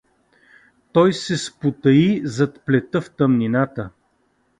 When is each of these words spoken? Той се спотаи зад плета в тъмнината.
Той 0.91 1.13
се 1.13 1.37
спотаи 1.37 2.21
зад 2.25 2.61
плета 2.65 3.01
в 3.01 3.09
тъмнината. 3.09 3.89